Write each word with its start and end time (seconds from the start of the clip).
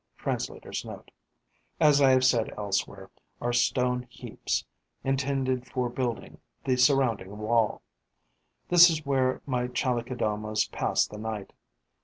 Translator's 0.17 0.83
Note.), 0.83 1.11
as 1.79 2.01
I 2.01 2.09
have 2.09 2.23
said 2.25 2.51
elsewhere, 2.57 3.11
are 3.39 3.53
stone 3.53 4.07
heaps, 4.09 4.65
intended 5.03 5.67
for 5.67 5.89
building 5.89 6.39
the 6.65 6.75
surrounding 6.75 7.37
wall. 7.37 7.83
This 8.67 8.89
is 8.89 9.05
where 9.05 9.43
my 9.45 9.67
Chalicodomae 9.67 10.71
pass 10.71 11.05
the 11.05 11.19
night. 11.19 11.53